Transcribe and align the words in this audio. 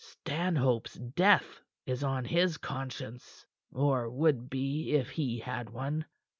Stanhope's 0.03 0.95
death 0.95 1.61
is 1.85 2.03
on 2.03 2.25
his 2.25 2.57
conscience 2.57 3.45
or 3.71 4.09
would 4.09 4.49
be 4.49 4.93
if 4.95 5.11
he 5.11 5.37
had 5.37 5.69
one. 5.69 6.05